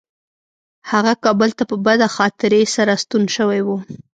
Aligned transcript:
هغه 0.91 1.13
کابل 1.23 1.49
ته 1.57 1.63
په 1.69 1.75
بده 1.85 2.07
خاطرې 2.17 2.61
سره 2.75 2.93
ستون 3.03 3.23
شوی 3.35 3.61
و. 3.63 3.67